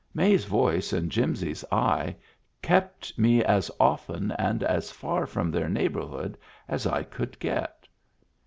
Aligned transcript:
May's 0.15 0.45
voice 0.45 0.93
and 0.93 1.11
Jimsy's 1.11 1.63
eye 1.71 2.15
kept 2.63 3.19
me 3.19 3.43
as 3.43 3.69
often 3.79 4.31
and 4.31 4.63
as 4.63 4.89
far 4.89 5.27
from 5.27 5.51
their 5.51 5.69
neighborhood 5.69 6.39
as 6.67 6.87
I 6.87 7.03
could 7.03 7.37
get. 7.37 7.87